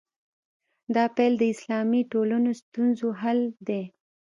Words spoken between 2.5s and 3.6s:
ستونزو حل